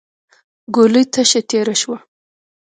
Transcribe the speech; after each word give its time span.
ګولۍ 0.75 1.03
تشه 1.13 1.41
تېره 1.49 1.75
شوه. 1.81 1.97